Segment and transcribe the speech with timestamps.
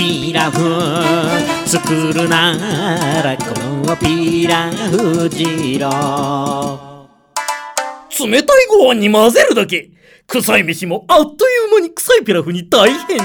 [0.00, 0.58] ピラフ
[1.68, 2.56] 作るな
[3.22, 3.44] らこ
[3.86, 7.06] のピラフ二郎
[8.18, 9.90] 冷たいご飯に混ぜるだけ。
[10.26, 13.24] 臭い飯もあっという間に臭いピラフに大変身。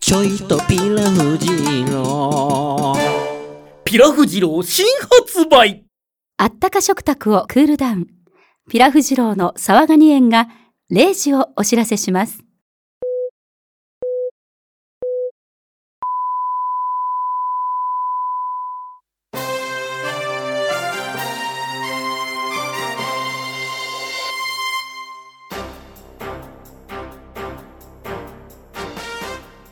[0.00, 2.96] ちょいとピラフ二郎
[3.84, 4.86] ピラフ二郎新
[5.26, 5.84] 発売。
[6.38, 8.06] あったか食卓をクールダウン。
[8.70, 10.48] ピラフ二郎の沢ガニ園が
[10.90, 12.45] 0時をお知らせします。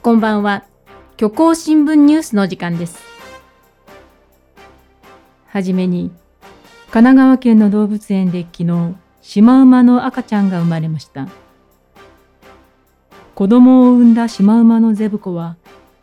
[0.05, 0.65] こんばんは。
[1.19, 2.99] 虚構新聞ニュースの時間です。
[5.47, 6.11] はじめに、
[6.91, 11.27] 神奈川県の動物園で昨日、シマウマの赤ちゃんが生まれました。
[13.35, 15.57] 子供を産んだシマウマのゼブコは、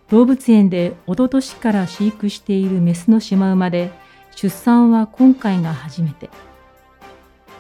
[0.10, 3.92] 動物園で一昨年から飼育しているメスのシマウマで、
[4.36, 6.32] 出産は今回が初めて。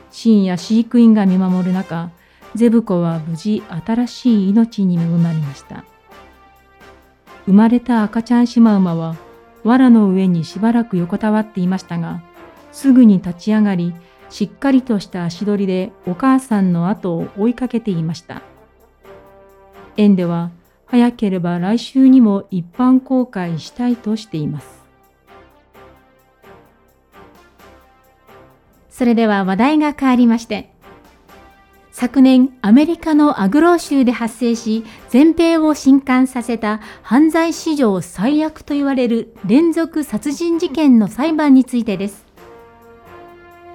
[0.09, 2.09] 深夜飼育員が見守る中、
[2.56, 5.86] ゼブコは無事新しい命に恵まれました。
[7.45, 9.16] 生まれた赤ちゃんシマウマは、
[9.64, 12.22] 藁の上にしばらく横たわっていましたが、
[12.72, 13.94] すぐに立ち上がり、
[14.30, 18.42] しっかりとした足取りでお母さんの後を追いかけていました。
[19.97, 20.52] 園では、
[20.86, 24.81] 早ければ来週にも一般公開したいとしています。
[28.89, 30.70] それでは話題が変わりまして、
[32.02, 42.25] 昨年アメリカのアグロー州で発生し全米を震撼させた犯罪史上最悪と言われる連続殺人事件の裁判についてです。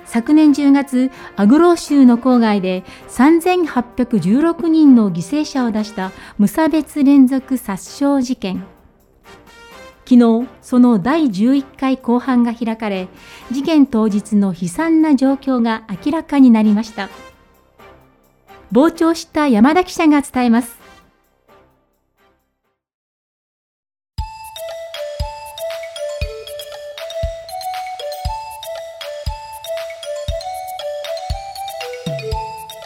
[0.07, 8.65] 昨年10月アグロー州の郊外で3816人の犠牲者を出した無差別連続殺傷事件。
[10.05, 13.07] 昨日その第11回公判が開かれ
[13.53, 17.09] 事件当日の悲惨な状況が明らかになりました。
[18.73, 20.77] 傍聴した山田記者が伝えます。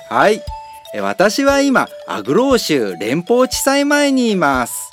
[0.08, 0.42] はい。
[1.00, 4.90] 私は今、アグロー州連邦地裁前にいます。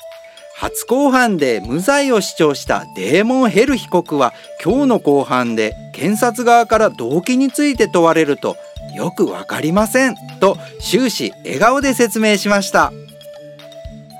[0.59, 4.33] 初公判で無罪を主張したデーモン・ヘル被告は
[4.63, 8.57] 今日の公判で検察側から動機について問われると
[8.95, 12.91] よくわかりませんと終始笑顔で説明しました。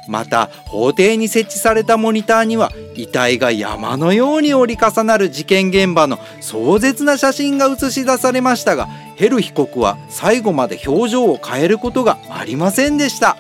[0.07, 8.85] また法廷に設置されたモニターには遺体が山のように折り重なる事件現場の壮絶な写真が映し出されましたが
[9.16, 13.38] ヘル被告は最後まで表情を変えることがありませんでした。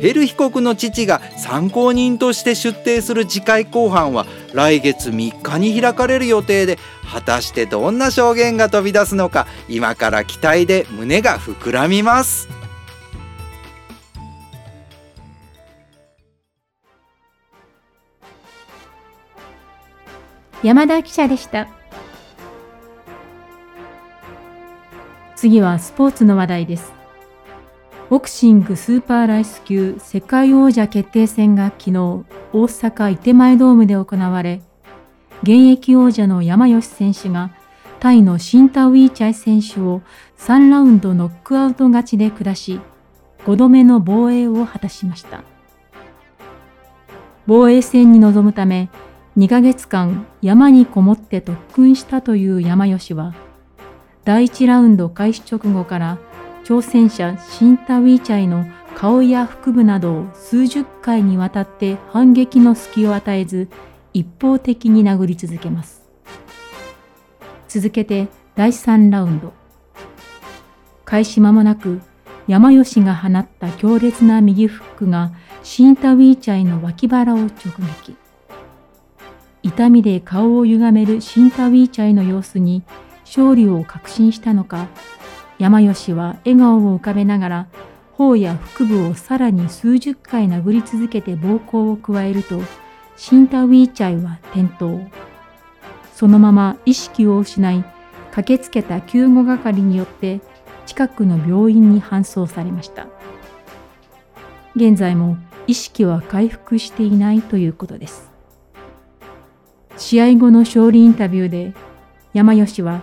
[0.00, 6.78] ヘル被告の父が参考人として出廷する次回公判は来月3日に開かれる予定で
[7.10, 12.48] 果たしてどんな証言が飛び出すのか今から期待で胸が膨らみます
[20.62, 21.68] 山田記者でした。
[25.36, 26.97] 次はスポーツの話題です。
[28.10, 34.62] ボクシングスーパーライス級世界王者決定戦が昨日、大阪伊手前ドームで行われ、
[35.42, 37.50] 現役王者の山吉選手が
[38.00, 40.00] タイのシンタウィーチャイ選手を
[40.38, 42.80] 3ラウンドノックアウト勝ちで下し、
[43.44, 45.44] 5度目の防衛を果たしました。
[47.46, 48.88] 防衛戦に臨むため、
[49.36, 53.34] 2ヶ月間山にこもって特訓したという山吉は、
[54.24, 56.18] 第1ラウンド開始直後から
[56.64, 63.68] 挑戦者シンタウィーチャイの顔や腹部などを数十回にわたって反撃の隙を与えず
[64.12, 66.02] 一方的に殴り続けます。
[67.68, 69.52] 続けて第3ラウンド。
[71.04, 72.00] 開始間もなく
[72.48, 75.32] 山吉が放った強烈な右フックが
[75.62, 77.50] シンタウィーチャイの脇腹を直
[78.02, 78.16] 撃。
[79.62, 82.82] 痛みで顔を歪めるシンタウィーチャイの様子に
[83.24, 84.88] 勝利を確信したのか、
[85.58, 87.66] 山吉は笑顔を浮かべながら、
[88.12, 92.60] 頬や腹部をさらに数十回殴り続けて暴行を加えると、
[93.16, 94.86] シンタウィーチャイは転倒。
[96.14, 97.84] そのまま意識を失い、
[98.30, 100.40] 駆けつけた救護係によって
[100.86, 103.08] 近くの病院に搬送されました。
[104.76, 108.30] 現在も意識は回復していないということです。
[109.96, 111.74] 試合後の勝利インタビューで
[112.32, 113.00] 山吉は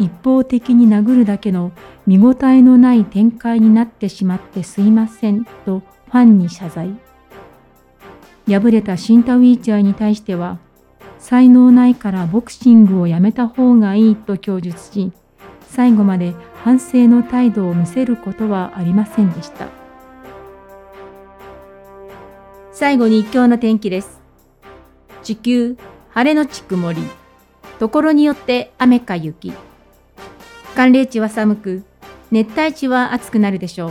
[0.00, 1.72] 一方的に殴るだけの
[2.06, 6.96] 見応えのない展開になってしまってすいませんとファンに謝罪。
[8.48, 10.58] 敗れたシンタウィーチャーに対しては、
[11.18, 15.12] 才能ないからボクシングをやめた方がいいと供述し、
[15.68, 19.68] 最後まで反省の態度を見せることはありませんでした。
[22.72, 24.18] 最後に今日の天気です。
[25.22, 25.76] 地球、
[26.08, 27.02] 晴れのち曇り。
[27.78, 29.52] ところによって雨か雪。
[30.80, 31.82] 寒冷地は寒く、
[32.30, 33.90] 熱帯地は暑くなるでしょう。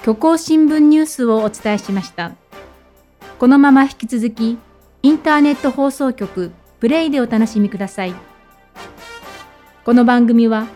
[0.00, 2.32] 虚構新聞ニュースをお伝えしました。
[3.38, 4.58] このまま引き続き、
[5.02, 8.14] インターネット放送局プレイでお楽しみください。
[9.82, 10.66] この番組は、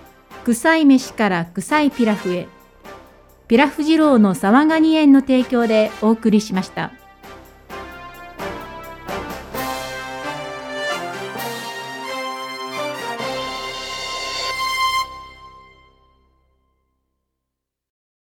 [0.46, 2.48] 臭い飯から臭いピラフへ、
[3.48, 6.90] ピラフ二郎の沢ガニ園の提供でお送りしました。